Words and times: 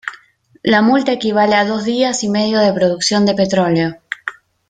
La 0.63 0.81
multa 0.81 1.11
equivale 1.11 1.53
a 1.53 1.63
dos 1.63 1.85
días 1.85 2.23
y 2.23 2.27
medio 2.29 2.57
de 2.57 2.73
producción 2.73 3.23
de 3.27 3.35
petróleo. 3.35 3.97